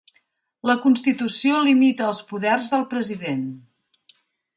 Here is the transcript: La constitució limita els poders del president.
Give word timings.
La 0.69 0.75
constitució 0.85 1.59
limita 1.67 2.07
els 2.13 2.21
poders 2.31 2.71
del 2.73 2.87
president. 2.95 3.45